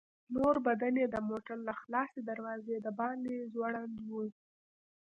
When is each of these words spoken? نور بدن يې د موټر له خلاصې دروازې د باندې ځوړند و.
نور 0.35 0.55
بدن 0.65 0.93
يې 1.01 1.07
د 1.11 1.15
موټر 1.29 1.57
له 1.67 1.73
خلاصې 1.81 2.19
دروازې 2.29 2.75
د 2.81 2.87
باندې 2.99 3.33
ځوړند 3.53 3.95
و. 4.09 4.11